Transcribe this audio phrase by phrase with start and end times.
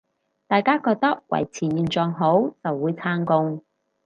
[0.47, 3.61] 大家覺得維持現狀好，就會撐共